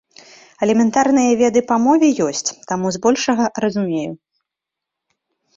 [0.65, 4.11] Элементарныя веды па мове ёсць, таму з большага разумею.